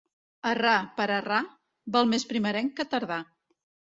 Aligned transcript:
Errar 0.51 0.77
per 0.99 1.05
errar, 1.17 1.41
val 1.97 2.09
més 2.13 2.27
primerenc 2.33 2.73
que 2.79 2.87
tardà. 2.95 3.21